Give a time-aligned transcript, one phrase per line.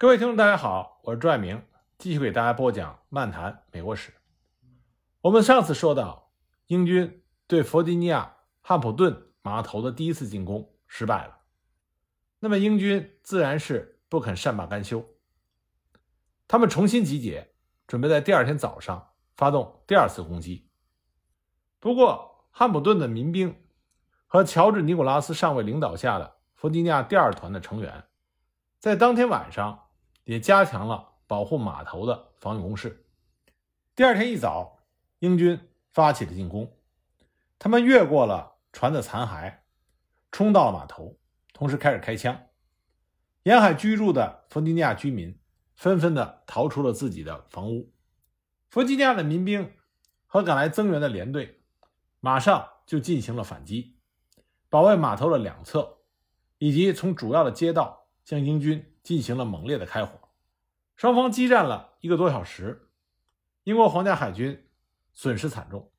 [0.00, 1.60] 各位听众，大家好，我是朱爱明，
[1.98, 4.12] 继续给大家播讲《漫谈美国史》。
[5.22, 6.30] 我们上次说到，
[6.68, 11.38] 英军对弗吉尼亚汉普顿码头的第一次进攻失败了，
[12.38, 15.04] 那么英军自然是不肯善罢甘休，
[16.46, 17.52] 他们重新集结，
[17.88, 19.04] 准备在第二天早上
[19.36, 20.70] 发动第二次攻击。
[21.80, 23.52] 不过，汉普顿的民兵
[24.28, 28.04] 和乔治·尼古拉斯上尉领导下的弗吉尼亚第二团的成员，
[28.78, 29.86] 在当天晚上。
[30.28, 33.06] 也加强了保护码头的防御工事。
[33.96, 34.80] 第二天一早，
[35.20, 35.58] 英军
[35.90, 36.70] 发起了进攻。
[37.58, 39.60] 他们越过了船的残骸，
[40.30, 41.18] 冲到了码头，
[41.54, 42.38] 同时开始开枪。
[43.44, 45.34] 沿海居住的弗吉尼亚居民
[45.74, 47.90] 纷纷的逃出了自己的房屋。
[48.68, 49.72] 弗吉尼亚的民兵
[50.26, 51.62] 和赶来增援的连队
[52.20, 53.96] 马上就进行了反击，
[54.68, 56.00] 保卫码头的两侧，
[56.58, 58.94] 以及从主要的街道向英军。
[59.08, 60.28] 进行了猛烈的开火，
[60.94, 62.90] 双方激战了一个多小时，
[63.64, 64.68] 英国皇家海军
[65.14, 65.90] 损失惨重，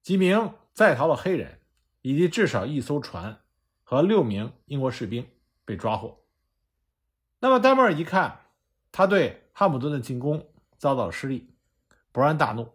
[0.00, 1.60] 几名在逃的黑人
[2.00, 3.38] 以及至少一艘船
[3.82, 5.28] 和六名英国士兵
[5.66, 6.24] 被抓获。
[7.38, 8.46] 那么丹摩尔一看
[8.90, 10.42] 他对汉普顿的进攻
[10.78, 11.54] 遭到了失利，
[12.14, 12.66] 勃然大怒。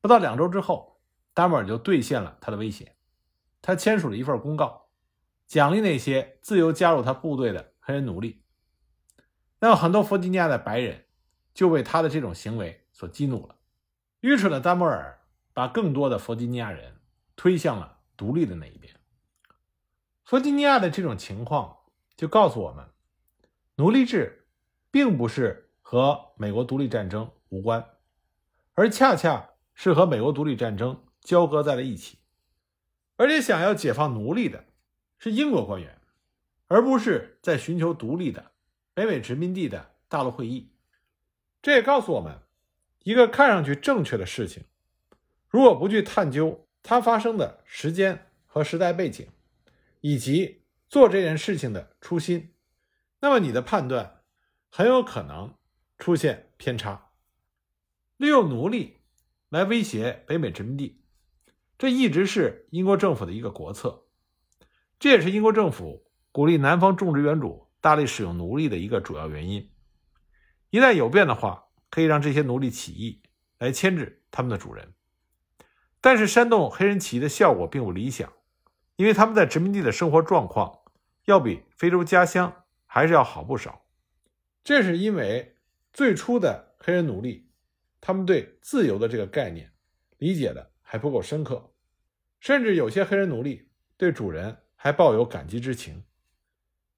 [0.00, 1.02] 不到两周之后，
[1.34, 2.96] 丹摩尔就兑现了他的威胁，
[3.60, 4.88] 他签署了一份公告，
[5.46, 8.40] 奖励那些自由加入他部队的黑人奴隶。
[9.66, 11.06] 那，很多弗吉尼亚的白人
[11.54, 13.56] 就为他的这种行为所激怒了。
[14.20, 15.18] 愚蠢的丹摩尔
[15.54, 17.00] 把更多的弗吉尼亚人
[17.34, 18.94] 推向了独立的那一边。
[20.22, 21.78] 弗吉尼亚的这种情况
[22.14, 22.86] 就告诉我们，
[23.76, 24.46] 奴隶制
[24.90, 27.82] 并不是和美国独立战争无关，
[28.74, 32.18] 而恰恰是和美国独立战争交割在了一起。
[33.16, 34.62] 而且，想要解放奴隶的
[35.16, 35.98] 是英国官员，
[36.66, 38.50] 而不是在寻求独立的。
[38.94, 40.70] 北美殖民地的大陆会议，
[41.60, 42.38] 这也告诉我们，
[43.02, 44.62] 一个看上去正确的事情，
[45.48, 49.28] 如果不去探究它发生的时间和时代背景，
[50.00, 52.54] 以及做这件事情的初心，
[53.18, 54.22] 那么你的判断
[54.70, 55.52] 很有可能
[55.98, 57.10] 出现偏差。
[58.16, 58.98] 利用奴隶
[59.48, 61.02] 来威胁北美殖民地，
[61.76, 64.04] 这一直是英国政府的一个国策，
[65.00, 67.63] 这也是英国政府鼓励南方种植园主。
[67.84, 69.70] 大力使用奴隶的一个主要原因，
[70.70, 73.20] 一旦有变的话，可以让这些奴隶起义
[73.58, 74.94] 来牵制他们的主人。
[76.00, 78.32] 但是煽动黑人起义的效果并不理想，
[78.96, 80.78] 因为他们在殖民地的生活状况
[81.26, 83.84] 要比非洲家乡还是要好不少。
[84.62, 85.54] 这是因为
[85.92, 87.50] 最初的黑人奴隶，
[88.00, 89.70] 他们对自由的这个概念
[90.16, 91.74] 理解的还不够深刻，
[92.40, 93.68] 甚至有些黑人奴隶
[93.98, 96.02] 对主人还抱有感激之情。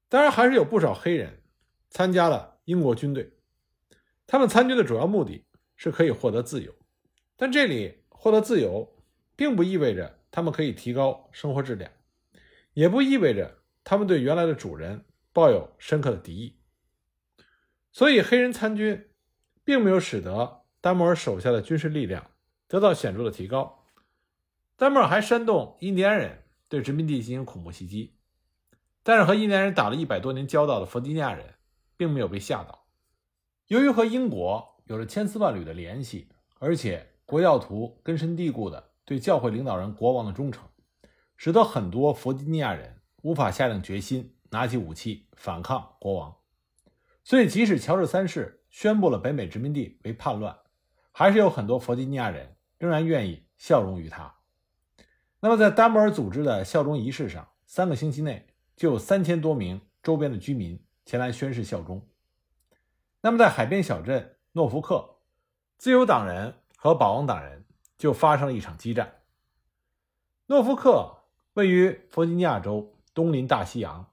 [0.09, 1.43] 当然，还是有不少黑人
[1.91, 3.33] 参加了英国军队。
[4.27, 5.45] 他们参军的主要目的
[5.77, 6.75] 是可以获得自由，
[7.37, 8.97] 但这里获得自由，
[9.35, 11.91] 并不意味着他们可以提高生活质量，
[12.73, 16.59] 也不意味着他们对原来的主人抱有深刻的敌意。
[17.93, 19.09] 所以，黑人参军
[19.65, 22.31] 并没有使得丹摩尔手下的军事力量
[22.69, 23.85] 得到显著的提高。
[24.77, 28.15] 丹摩尔还煽动印第安人对殖民地进行恐怖袭击。
[29.09, 31.55] 但是和印第安人打了一百多年交道的弗吉尼亚人，
[31.97, 32.87] 并没有被吓到。
[33.69, 36.29] 由于和英国有着千丝万缕的联系，
[36.59, 40.69] 而且国教徒根深蒂固的对教会领导人国王的忠诚，
[41.37, 46.35] 使得很多弗吉尼亚人无法下定决心拿起武器反抗国王。
[47.23, 50.59] 所以，即使乔治三世宣布了北美殖民地为叛乱，
[51.13, 54.35] 还是有很多弗吉尼亚人仍然愿意效忠于他。
[55.39, 58.49] 那么，在丹摩尔组织的效忠仪式上，三个星期内。
[58.77, 62.07] 就有三千多名周边的居民前来宣誓效忠。
[63.23, 65.17] 那么，在海边小镇诺福克，
[65.79, 67.65] 自由党人和保王党人
[67.99, 69.23] 就发生了一场激战。
[70.47, 74.13] 诺福克位于弗吉尼亚州，东临大西洋，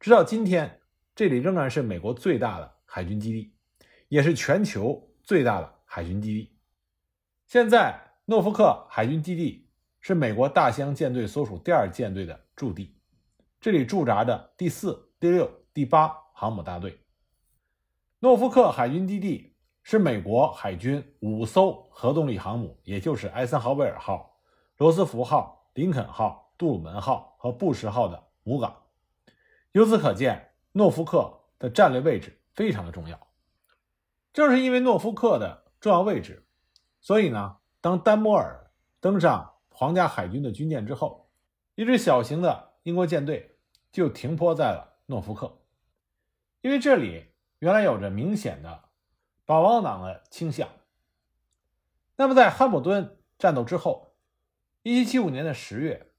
[0.00, 0.80] 直到今天，
[1.14, 3.54] 这里仍然是美国最大的海军基地，
[4.08, 6.56] 也是全球最大的海军基地。
[7.46, 9.70] 现在，诺福克海军基地
[10.00, 12.97] 是美国大西洋舰队所属第二舰队的驻地。
[13.68, 17.04] 这里驻扎着第四、第六、第八航母大队。
[18.18, 24.40] 诺福克海军基地是美国海军五艘核动力航母，也就是艾森豪威尔号、
[24.78, 28.74] 罗斯福号、林肯号、杜鲁门号和布什号的母港。
[29.72, 33.20] 由此可见，诺福克的战略位置非常的重要。
[34.32, 36.42] 正是因为诺福克的重要位置，
[37.02, 41.28] 所以呢，当丹摩尔登上皇家海军的军舰之后，
[41.74, 42.66] 一支小型的。
[42.84, 43.57] 英国舰队
[43.98, 45.58] 就停泊在了诺福克，
[46.60, 48.90] 因为这里原来有着明显的
[49.44, 50.68] 保王党的倾向。
[52.14, 54.14] 那么，在汉普顿战斗之后
[54.84, 56.12] ，1775年的十月，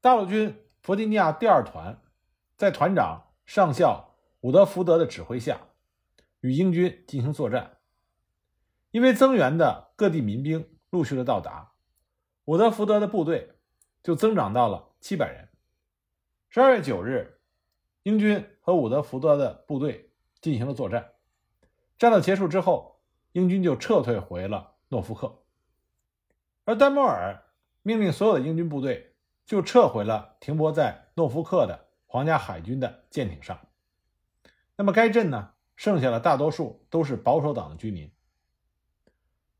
[0.00, 2.00] 大陆军弗吉尼亚第二团
[2.56, 5.60] 在团长上校伍德福德的指挥下，
[6.42, 7.78] 与英军进行作战。
[8.92, 11.72] 因为增援的各地民兵陆续的到达，
[12.44, 13.56] 伍德福德的部队
[14.04, 15.45] 就增长到了七百人。
[16.56, 17.38] 十二月九日，
[18.02, 20.10] 英军和伍德福德的部队
[20.40, 21.12] 进行了作战。
[21.98, 22.98] 战斗结束之后，
[23.32, 25.42] 英军就撤退回了诺福克，
[26.64, 27.42] 而丹摩尔
[27.82, 33.60] 命令所有的英军部队就撤回了停泊在诺福克的皇家海军的舰艇上。
[34.76, 38.10] 那么该镇呢，剩下的大多数都是保守党的居民。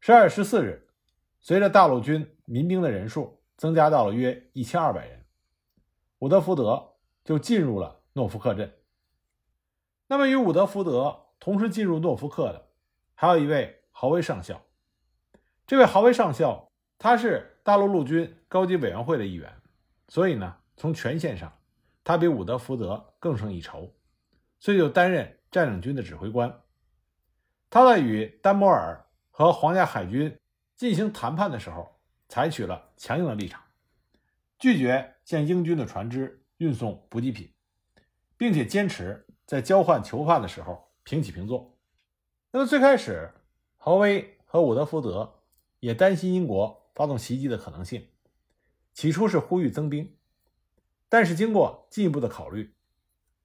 [0.00, 0.88] 十二月十四日，
[1.40, 5.25] 随着大陆军民兵的人数增加到了约一千二百人，
[6.18, 8.74] 伍德福德就进入了诺福克镇。
[10.06, 12.68] 那么与伍德福德同时进入诺福克的，
[13.14, 14.60] 还有一位豪威上校。
[15.66, 19.52] 这位豪威上校，他是大陆陆军高级委员会的一员，
[20.08, 21.52] 所以呢，从权限上，
[22.04, 23.92] 他比伍德福德更胜一筹，
[24.60, 26.62] 所以就担任占领军的指挥官。
[27.70, 29.02] 他在与丹摩尔。
[29.38, 30.34] 和皇家海军
[30.76, 33.62] 进行谈判的时候，采取了强硬的立场，
[34.58, 37.52] 拒绝向英军的船只运送补给品，
[38.36, 41.78] 并且坚持在交换囚犯的时候平起平坐。
[42.50, 43.32] 那么最开始，
[43.76, 45.42] 豪威和伍德福德
[45.80, 48.08] 也担心英国发动袭击的可能性，
[48.94, 50.16] 起初是呼吁增兵，
[51.08, 52.74] 但是经过进一步的考虑，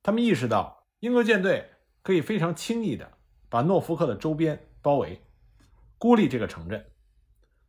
[0.02, 1.70] 他们意识到英国舰队
[2.02, 3.18] 可以非常轻易的
[3.50, 5.22] 把诺福克的周边包围。
[5.98, 6.84] 孤立这个城镇，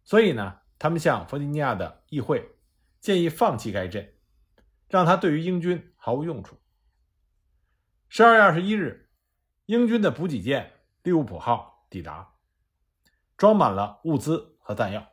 [0.05, 2.52] 所以呢，他们向弗吉尼亚的议会
[3.03, 4.15] 建议放弃该镇，
[4.89, 6.57] 让它对于英军毫无用处。
[8.09, 9.11] 十二月二十一日，
[9.67, 12.37] 英军的补给舰利物浦号抵达，
[13.37, 15.05] 装满了物资和弹药。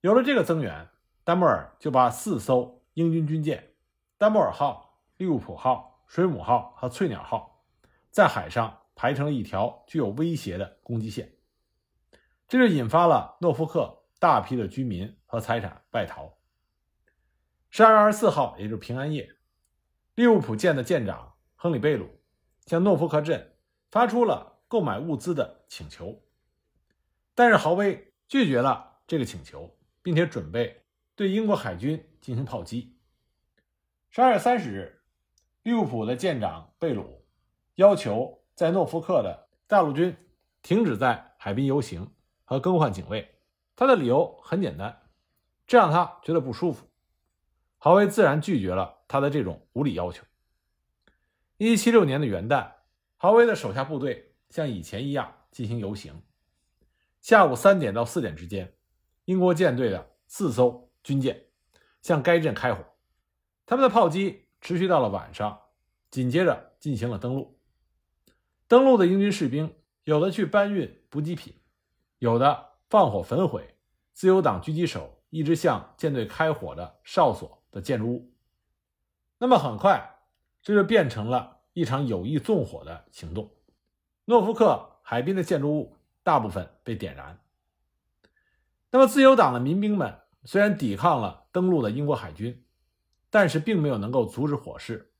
[0.00, 0.88] 有了这个增援，
[1.22, 3.74] 丹莫尔就把四艘英军军舰——
[4.16, 7.62] 丹莫尔号、利物浦号、水母号和翠鸟号，
[8.10, 11.30] 在海上排成了一条具有威胁的攻击线。
[12.48, 16.38] 这就引发了诺福克大批的居民和财产外逃。
[17.74, 19.34] 十二月二十四号，也就是平安夜，
[20.14, 22.20] 利物浦舰的舰长亨利·贝鲁
[22.66, 23.56] 向诺福克镇
[23.90, 26.22] 发出了购买物资的请求，
[27.34, 30.84] 但是豪威拒绝了这个请求，并且准备
[31.16, 32.94] 对英国海军进行炮击。
[34.10, 35.00] 十二月三十日，
[35.62, 37.24] 利物浦的舰长贝鲁
[37.76, 40.14] 要求在诺福克的大陆军
[40.60, 42.12] 停止在海滨游行。
[42.44, 43.34] 和更换警卫，
[43.74, 45.04] 他的理由很简单，
[45.66, 46.86] 这让他觉得不舒服。
[47.84, 50.22] 豪威自然拒绝了他的这种无理要求。
[51.56, 52.74] 一七七六年的元旦，
[53.16, 56.22] 豪威的手下部队像以前一样进行游行。
[57.20, 58.72] 下午三点到四点之间，
[59.24, 61.46] 英国舰队的四艘军舰
[62.02, 62.84] 向该镇开火，
[63.66, 65.58] 他们的炮击持续到了晚上，
[66.08, 67.58] 紧接着进行了登陆。
[68.68, 69.74] 登陆的英军士兵
[70.04, 71.52] 有的去搬运补给品。
[72.20, 73.74] 有的放火焚毁
[74.12, 78.32] 自由党狙击手一直向舰队开火的哨所的建筑物，
[79.38, 80.20] 那么很快
[80.62, 83.50] 这就变成了一场有意纵火的行动。
[84.26, 87.40] 诺福克海滨的建筑物大部分被点燃。
[88.90, 92.64] 那么自由党的民兵们虽然抵抗了登陆的英国海军，
[93.30, 95.12] 但是并没有能够阻止火势，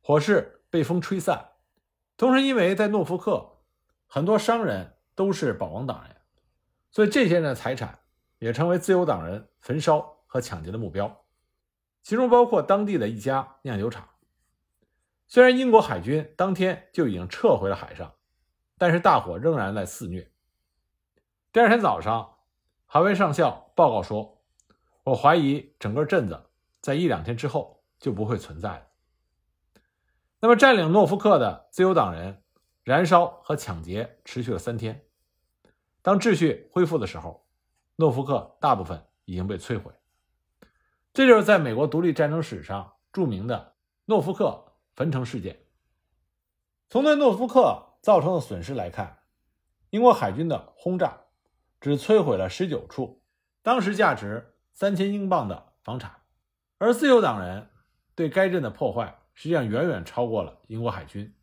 [0.00, 1.50] 火势被风吹散。
[2.16, 3.58] 同时，因为在诺福克
[4.06, 6.16] 很多商人都是保王党人。
[6.90, 8.00] 所以这些人的财产
[8.38, 11.24] 也成为自由党人焚烧和抢劫的目标，
[12.02, 14.08] 其中包括当地的一家酿酒厂。
[15.28, 18.12] 虽然英国海军当天就已经撤回了海上，
[18.76, 20.30] 但是大火仍然在肆虐。
[21.52, 22.38] 第二天早上，
[22.86, 24.42] 海威上校报告说
[25.04, 28.86] ：“我怀疑整个镇子在一两天之后就不会存在了。”
[30.40, 32.42] 那么，占领诺福克的自由党人
[32.82, 35.06] 燃烧和抢劫持续了三天。
[36.02, 37.46] 当秩序恢复的时候，
[37.96, 39.92] 诺福克大部分已经被摧毁。
[41.12, 43.74] 这就是在美国独立战争史上著名的
[44.06, 45.64] 诺福克焚城事件。
[46.88, 49.18] 从对诺福克造成的损失来看，
[49.90, 51.20] 英国海军的轰炸
[51.80, 53.22] 只摧毁了十九处
[53.62, 56.22] 当时价值三千英镑的房产，
[56.78, 57.70] 而自由党人
[58.14, 61.34] 对该镇的破坏实际上远远超过了英国海军。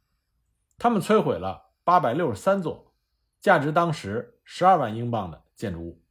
[0.77, 2.93] 他们摧毁了八百六十三座
[3.39, 4.35] 价值当时。
[4.51, 6.01] 十二万英镑的建筑物。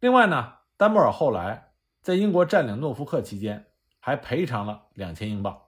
[0.00, 1.71] 另外呢，丹布尔后来
[2.02, 3.64] 在英国占领诺福克期间，
[4.00, 5.62] 还赔偿了两千英镑。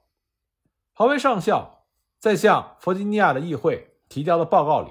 [0.92, 1.86] 豪威上校
[2.18, 4.90] 在向弗吉尼亚的议会提交的报告里，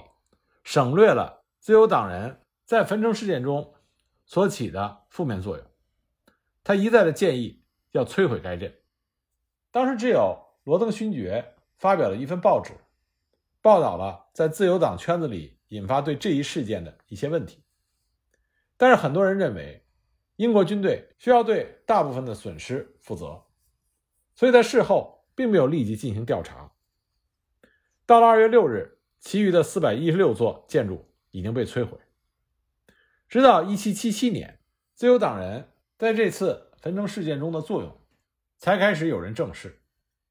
[0.64, 3.74] 省略了自由党人在焚城事件中
[4.26, 5.66] 所起的负面作用。
[6.64, 8.74] 他一再的建议要摧毁该镇。
[9.70, 12.72] 当时只有罗登勋爵发表了一份报纸，
[13.62, 17.62] 报道了在自由党圈子里引发对这一事件的一些问题。
[18.78, 19.83] 但是很多人认为，
[20.44, 23.46] 英国军队需要对大部分的损失负责，
[24.36, 26.74] 所以在事后并没有立即进行调查。
[28.06, 31.98] 到了二月六日，其余的四百一十六座建筑已经被摧毁。
[33.30, 34.60] 直到一七七七年，
[34.94, 38.02] 自由党人在这次焚城事件中的作用，
[38.58, 39.82] 才开始有人正视。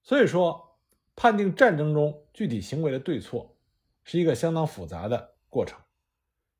[0.02, 0.78] 所以说，
[1.16, 3.57] 判定战争中具体行为的对错，
[4.04, 5.81] 是一个相当复杂的过程。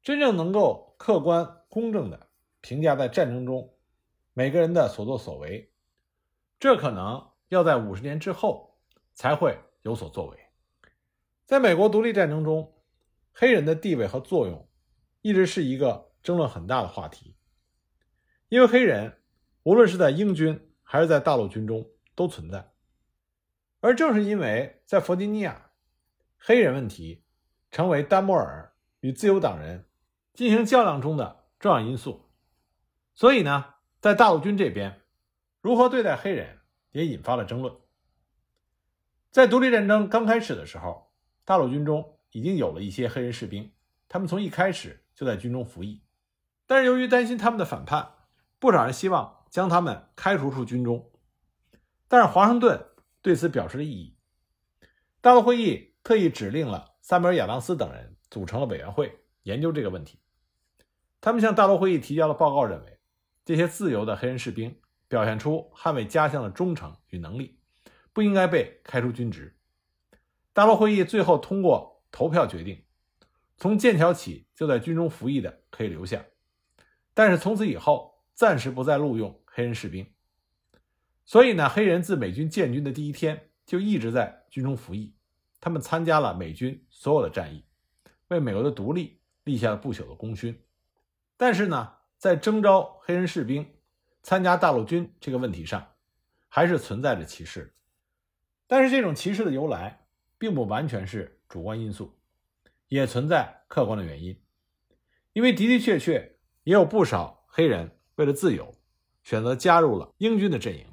[0.03, 1.59] 真正能够客观。
[1.73, 2.29] 公正的
[2.63, 3.77] 评价在战争中
[4.33, 5.71] 每个人的所作所为，
[6.59, 8.79] 这可能要在五十年之后
[9.13, 10.39] 才会有所作为。
[11.45, 12.73] 在美国独立战争中，
[13.33, 14.67] 黑人的地位和作用
[15.21, 17.37] 一直是一个争论很大的话题，
[18.49, 19.19] 因为黑人
[19.65, 22.73] 无论是在英军还是在大陆军中都存在，
[23.81, 25.73] 而正是因为在弗吉尼亚，
[26.39, 27.25] 黑人问题
[27.73, 29.85] 成为丹摩尔与自由党人
[30.33, 31.43] 进行较量中的。
[31.59, 32.29] 重要因素，
[33.15, 35.01] 所以呢，在大陆军这边，
[35.61, 36.61] 如何对待黑人
[36.93, 37.75] 也引发了争论。
[39.31, 41.13] 在独立战争刚开始的时候，
[41.45, 43.73] 大陆军中已经有了一些黑人士兵，
[44.09, 46.03] 他们从一开始就在军中服役，
[46.67, 48.15] 但是由于担心他们的反叛，
[48.59, 51.11] 不少人希望将他们开除出军中。
[52.09, 52.87] 但是华盛顿
[53.21, 54.17] 对此表示了异议，
[55.21, 60.19] 大陆会议特意指令了萨米尔·亚当斯等人组成了委员会研究这个问题。
[61.21, 62.99] 他们向大陆会议提交的报告认为，
[63.45, 67.59] 这些自由的黑人士兵表现出捍卫家乡的忠诚与能力，
[68.13, 69.57] 不应该被开除军职。
[70.53, 72.85] 大陆会议最后通过投票决定，
[73.57, 76.25] 从剑桥起就在军中服役的可以留下，
[77.15, 80.07] 但是从此以后暂时不再录用黑人士兵。
[81.25, 85.15] 所以呢，黑人自美军建军的第一天就一直在军中服役，
[85.61, 87.65] 他们参加了美军所有的战役，
[88.29, 90.61] 为美国的独立立下了不朽的功勋。
[91.37, 93.69] 但是呢，在征召黑人士兵
[94.23, 95.85] 参加大陆军这个问题上，
[96.49, 97.75] 还是存在着歧视。
[98.69, 100.07] 但是这种歧视的由来，
[100.39, 102.17] 并不完全是主观因素，
[102.87, 104.41] 也存在客观的原因。
[105.33, 108.73] 因为的的确确也有不少黑人为了自由，
[109.25, 110.87] 选择加入了英军的阵营。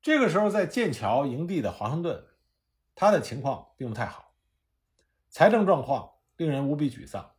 [0.00, 2.24] 这个时候，在剑桥营地的华盛顿，
[2.94, 4.32] 他的情况并不太好，
[5.28, 7.32] 财政状况令人无比沮丧。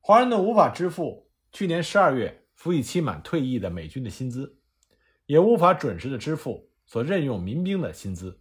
[0.00, 4.58] 华盛顿无法支付去年十二月服役期满退役的美军的薪资，
[5.26, 8.40] 也无法准时的支付所任用民兵的薪资。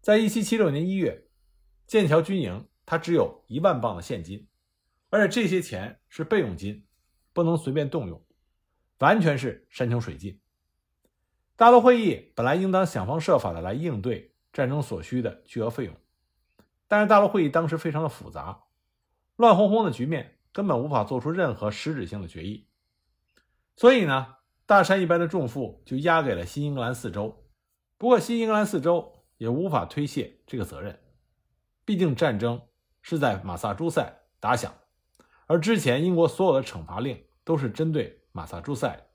[0.00, 1.26] 在一七七六年一月，
[1.84, 4.46] 剑桥军营他只有一万镑的现金，
[5.10, 6.86] 而且这些钱是备用金，
[7.32, 8.24] 不能随便动用，
[8.98, 10.40] 完全是山穷水尽。
[11.56, 15.96] 大陆会议本来应当想方设法的来应对战争所需的巨额费用，
[16.86, 18.62] 但是大陆会议当时非常的复杂，
[19.34, 20.35] 乱哄哄的局面。
[20.56, 22.66] 根本无法做出任何实质性的决议，
[23.76, 27.44] 所以呢，大山一般的重负就压给了新英格兰四州。
[27.98, 30.98] 不过，新英格兰四州也无法推卸这个责任，
[31.84, 32.58] 毕竟战争
[33.02, 34.10] 是在马萨诸塞
[34.40, 34.72] 打响，
[35.46, 39.10] 而之前英国所有的惩罚令都是针对马萨诸塞。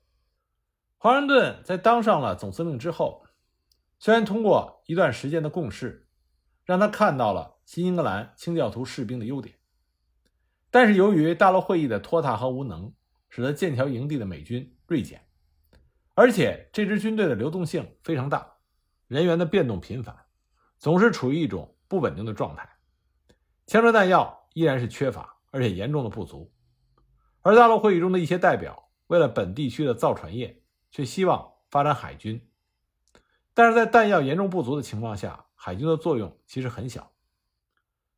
[0.96, 3.26] 华盛顿在当上了总司令之后，
[3.98, 6.08] 虽然通过一段时间的共事，
[6.64, 9.56] 让他看到了新英格兰清教徒士兵的优点。
[10.72, 12.90] 但是由于大陆会议的拖沓和无能，
[13.28, 15.22] 使得剑桥营地的美军锐减，
[16.14, 18.54] 而且这支军队的流动性非常大，
[19.06, 20.16] 人员的变动频繁，
[20.78, 22.66] 总是处于一种不稳定的状态。
[23.66, 26.50] 枪支弹药依然是缺乏，而且严重的不足。
[27.42, 32.48] 而大陆会议中的一些代表为了本地区的造船业，却希望发展海军，
[33.52, 37.12] 但是在弹药严重不足的情况下，海军的作用其实很小。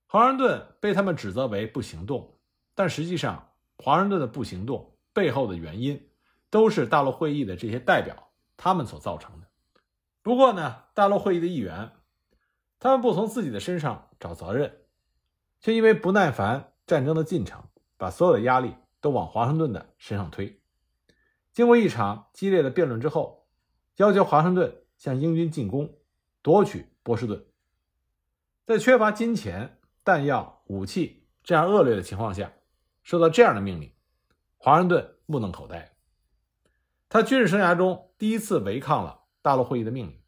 [0.06, 2.34] 华盛顿被他们指责为不行动。
[2.75, 6.09] 但实际上，华盛顿的不行动背后的原因，
[6.50, 9.47] 都是大陆会议的这些代表他们所造成的。
[10.23, 11.93] 不过呢，大陆会议的议员，
[12.78, 14.81] 他们不从自己的身上找责任，
[15.61, 17.62] 却因为不耐烦战争的进程，
[17.97, 20.61] 把所有的压力都往华盛顿的身上推。
[21.52, 23.47] 经过一场激烈的辩论之后，
[23.97, 25.95] 要求华盛顿向英军进攻，
[26.43, 27.47] 夺取波士顿。
[28.66, 32.52] 在缺乏金钱、弹药、武器这样恶劣的情况下，
[33.04, 33.92] 收到这样的命令，
[34.56, 35.92] 华盛顿目瞪口呆。
[37.11, 40.18] 他军事生涯中第一次违抗了大陆会议的命令。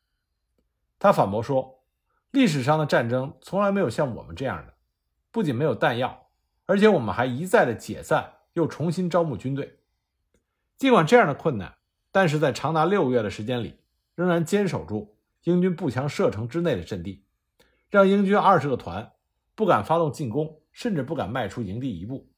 [0.99, 1.83] 他反驳说
[2.31, 4.75] ：“历史上的战争从来没有像我们这样的，
[5.33, 6.29] 不仅没有弹药，
[6.67, 9.81] 而且我们还一再的解散又重新招募军队。
[10.77, 11.79] 尽管这样的困难，
[12.13, 13.81] 但是在长达六个月的时间里，
[14.15, 17.25] 仍然坚守住英军步枪射程之内的阵地，
[17.89, 19.13] 让英军二十个团
[19.55, 22.31] 不敢发动进攻，甚至不敢迈出营地一步。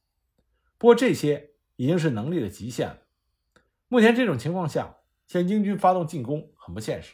[0.79, 3.01] 不过这些已经是能力的极限了。
[3.87, 7.13] 目前这种情况下，向英军发动进攻很不现实。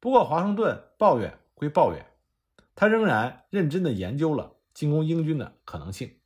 [0.00, 2.06] 不过华盛顿抱怨归抱怨，
[2.74, 6.18] 他仍然认真地研究了进攻英军的可能性。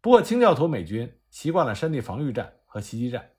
[0.00, 2.52] 不过清教徒美军习惯了山地防御战。
[2.68, 3.30] 和袭击战，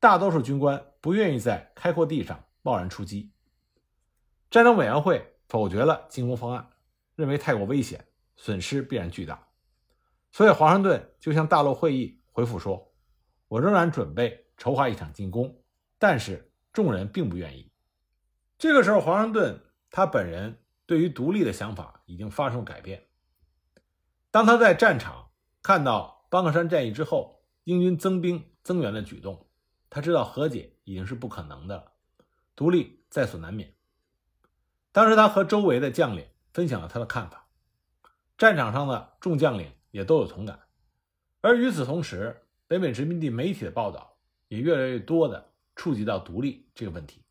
[0.00, 3.30] 大多数军官不愿意在开阔地上贸然出击。
[4.50, 6.70] 战争委员会否决了进攻方案，
[7.14, 8.04] 认为太过危险，
[8.34, 9.43] 损失必然巨大。
[10.34, 12.92] 所以华盛顿就向大陆会议回复说
[13.46, 15.62] ：“我仍然准备筹划一场进攻，
[15.96, 17.70] 但是众人并不愿意。”
[18.58, 19.62] 这个时候，华盛顿
[19.92, 23.06] 他本人对于独立的想法已经发生了改变。
[24.32, 25.30] 当他在战场
[25.62, 28.50] 看到邦克山战役之后，英军增兵。
[28.64, 29.46] 增援的举动，
[29.90, 31.92] 他知道和解已经是不可能的了，
[32.56, 33.74] 独立在所难免。
[34.90, 37.46] 当时他和周围的将领分享了他的看法，
[38.38, 40.58] 战场上的众将领也都有同感。
[41.40, 42.36] 而与此同时，
[42.66, 47.24] 北美殖民地媒体的报道也越来越多的触及到独立这个问题。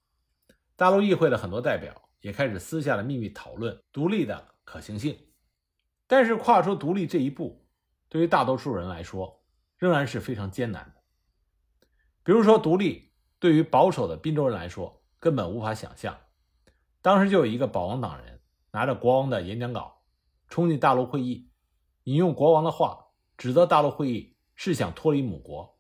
[0.78, 5.20] 大陆议会的很多代表也开始私下的秘密讨论独立的可行性。
[6.08, 7.68] 但是跨出独立这一步，
[8.08, 9.44] 对于大多数人来说，
[9.78, 11.02] 仍然是非常艰难的。
[12.24, 16.18] 比如说，独立对于保守的滨州人来说根本无法想象。
[17.02, 18.40] 当时就有一个保王党人
[18.72, 20.02] 拿着国王的演讲稿
[20.48, 21.50] 冲进大陆会议，
[22.04, 23.08] 引用国王的话，
[23.38, 25.80] 指责大陆会议是想脱离母国。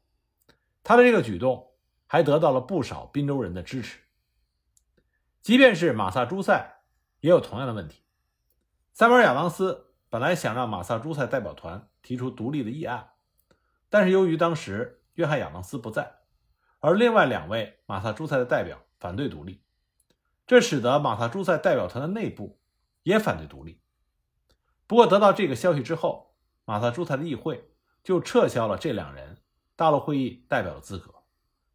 [0.84, 1.72] 他的这个举动
[2.08, 4.00] 还得到了不少滨州人的支持。
[5.42, 6.84] 即便是马萨诸塞
[7.20, 8.04] 也有同样的问题。
[8.94, 13.10] 塞缪尔·亚当斯本来想让马萨诸塞代表团提出独立的议案，
[13.90, 16.20] 但是由于当时约翰·亚当斯不在。
[16.80, 19.62] 而另外两位马萨诸塞的代表反对独立，
[20.48, 22.60] 这使得马萨诸塞代表团的内部
[23.04, 23.82] 也反对独立。
[24.94, 27.72] 不过，得到这个消息之后，马萨诸塞的议会
[28.04, 29.40] 就撤销了这两人
[29.76, 31.12] 大陆会议代表的资格，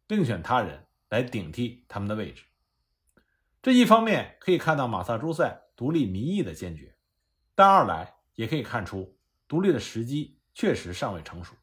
[0.07, 2.45] 另选他人来顶替他们的位置。
[3.61, 6.95] 这一方面可以看到马萨诸塞独立民意的坚决，
[7.55, 11.53] 但二来也可以看出独立的时机确实尚未成熟。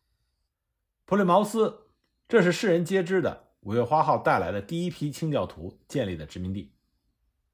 [1.07, 1.87] 普利茅斯。
[2.29, 6.75] 这是世人皆知的五月花号带来的第一批清教徒建立的殖民地，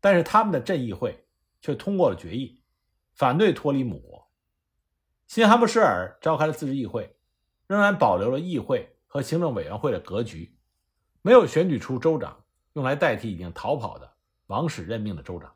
[0.01, 1.25] 但是他们的镇议会
[1.61, 2.62] 却通过了决议，
[3.14, 4.31] 反对脱离母国。
[5.27, 7.16] 新罕布什尔召开了自治议会，
[7.66, 10.55] 仍然保留了议会和行政委员会的格局，
[11.22, 12.44] 没有选举出州长
[12.75, 14.12] 用来代替已经逃跑的
[14.48, 15.55] 王室任命的州长。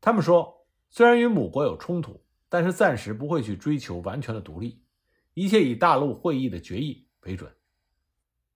[0.00, 4.82] 他们说，虽然与母国有冲突，但是暂时不会去追求完全的独立，
[5.34, 7.54] 一切以大陆会议的决议为准。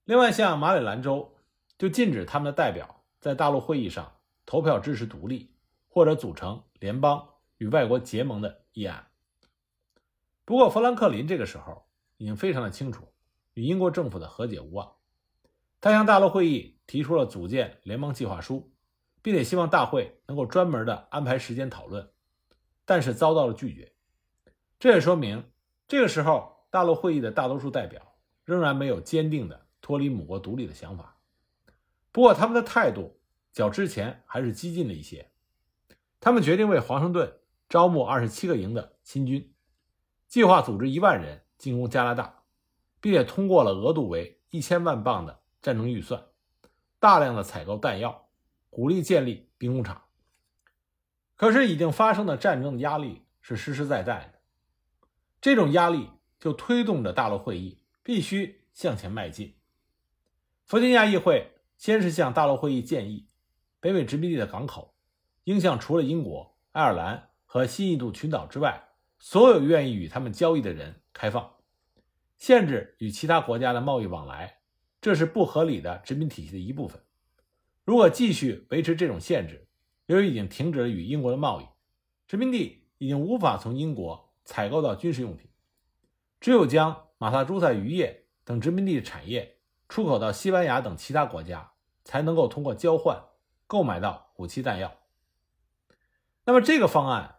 [0.04, 1.36] 另外，像马里兰州
[1.76, 4.10] 就禁止他们的代表在大陆会议上
[4.46, 5.54] 投票支持独立
[5.88, 7.28] 或者组成联邦
[7.58, 9.06] 与外国结盟的议案。
[10.44, 13.12] 不过，富兰克林这个时候已经非常的清楚
[13.54, 14.96] 与英国政府的和解无望，
[15.80, 18.72] 他向大陆会议提出了组建联邦计划书，
[19.22, 22.10] 并且希望大会能够专门的安排时间讨论，
[22.84, 23.92] 但是遭到了拒绝。
[24.78, 25.50] 这也说明，
[25.88, 29.66] 这个时候大陆会议的大多数代表仍然没有坚定的。
[29.82, 31.16] 脱离母国独立的想法，
[32.10, 33.20] 不过他们的态度
[33.52, 35.30] 较之前还是激进了一些。
[36.18, 37.32] 他们决定为华盛顿
[37.68, 39.52] 招募二十七个营的新军，
[40.28, 42.42] 计划组织一万人进攻加拿大，
[43.00, 46.24] 并且通过了额度为一千万镑的战争预算，
[47.00, 48.28] 大量的采购弹药，
[48.70, 50.02] 鼓励建立兵工厂。
[51.34, 54.40] 可是已经发生的战争的压力是实实在在的，
[55.40, 59.54] 这种压力就推动着大陆会议必须向前迈进。
[60.64, 63.28] 弗吉尼亚议会先是向大陆会议建议，
[63.80, 64.94] 北美殖民地的港口
[65.44, 71.54] 应向除了英国、爱尔兰和新印度群岛之外所有愿意与他们交易的人开放，
[72.36, 74.58] 限制与其他国家的贸易往来。
[75.00, 77.00] 这是不合理的殖民体系的一部分。
[77.84, 79.66] 如果继续维持这种限制，
[80.06, 81.66] 由于已经停止了与英国的贸易，
[82.26, 85.48] 殖民地已经无法从英国采购到军事用品，
[86.40, 89.54] 只有将马萨诸塞渔业等殖民地的产业。
[89.88, 91.70] 出口到西班牙等其他国家，
[92.02, 93.22] 才能够通过交换
[93.68, 94.92] 购买到武器弹药。
[96.44, 97.35] 那么这个方案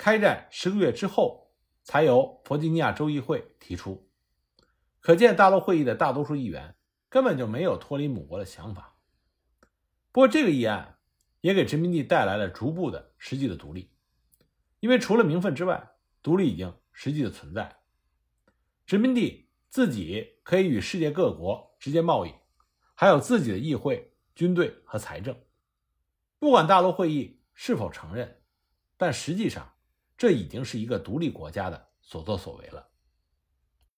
[0.00, 4.10] 开战十个月之后，才由弗吉尼亚州议会提出。
[4.98, 6.74] 可见大陆会议的大多数议员
[7.10, 8.96] 根本就没有脱离母国的想法。
[10.10, 10.96] 不过这个议案
[11.42, 13.92] 也给殖民地带来了逐步的实际的独立。
[14.78, 15.90] 因为除了名分之外，
[16.22, 17.80] 独立已经实际的存在。
[18.86, 22.32] 殖民地自己可以与世界各国直接贸易，
[22.94, 25.38] 还有自己的议会、军队和财政。
[26.38, 28.40] 不管大陆会议是否承认，
[28.96, 29.70] 但实际上
[30.20, 32.89] 这已经是一个独立国家的所作所为了。